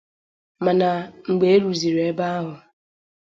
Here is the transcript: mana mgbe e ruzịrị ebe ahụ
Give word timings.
mana 0.65 0.87
mgbe 1.29 1.45
e 1.55 1.57
ruzịrị 1.61 2.01
ebe 2.09 2.25
ahụ 2.35 2.53